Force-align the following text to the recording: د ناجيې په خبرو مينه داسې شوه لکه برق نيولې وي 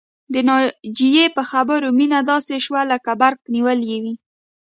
د 0.33 0.35
ناجيې 0.49 1.25
په 1.35 1.41
خبرو 1.51 1.87
مينه 1.99 2.19
داسې 2.31 2.55
شوه 2.65 2.81
لکه 2.91 3.11
برق 3.21 3.41
نيولې 3.55 3.97
وي 4.03 4.13